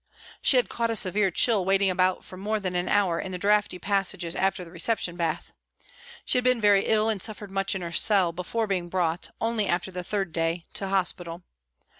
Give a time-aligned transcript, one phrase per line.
[0.41, 3.37] She had caught a severe chill waiting about for more than an hour in the
[3.37, 5.53] draughty passages after the reception bath.
[6.25, 9.67] She had been very ill and suffered much in her cell before being brought, only
[9.67, 11.43] after the third day, to hospital.